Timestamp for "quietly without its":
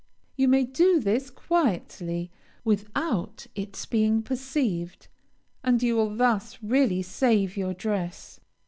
1.29-3.85